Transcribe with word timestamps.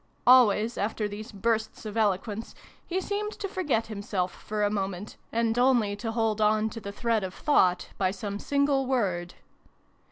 "Always, 0.25 0.79
after 0.79 1.07
these 1.07 1.31
bursts 1.31 1.85
of 1.85 1.95
eloquence, 1.95 2.55
he 2.87 2.99
seemed 3.01 3.33
to 3.33 3.47
forget 3.47 3.85
himself 3.85 4.31
for 4.31 4.63
a 4.63 4.69
moment, 4.71 5.15
and 5.31 5.55
only 5.59 5.95
to 5.97 6.13
hold 6.13 6.41
on 6.41 6.71
to 6.71 6.79
the 6.79 6.91
thread 6.91 7.23
of 7.23 7.35
thought 7.35 7.89
by 7.99 8.09
some 8.09 8.39
single 8.39 8.87
word. 8.87 9.35